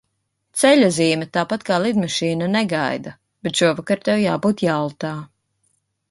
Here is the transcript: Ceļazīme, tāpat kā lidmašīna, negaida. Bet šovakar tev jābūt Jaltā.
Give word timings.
Ceļazīme, 0.59 1.25
tāpat 1.37 1.65
kā 1.67 1.75
lidmašīna, 1.83 2.47
negaida. 2.55 3.13
Bet 3.47 3.59
šovakar 3.61 4.01
tev 4.09 4.23
jābūt 4.23 4.65
Jaltā. 4.69 5.13